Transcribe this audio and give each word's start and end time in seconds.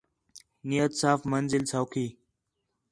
نیت 0.69 0.91
صاف 1.01 1.19
منزل 1.31 1.63
سَوکھی 1.71 2.07